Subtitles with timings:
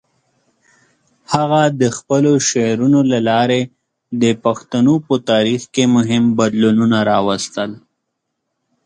[1.33, 3.61] هغه د خپلو شعرونو له لارې
[4.21, 7.71] د پښتنو په تاریخ کې مهم بدلونونه راوستل.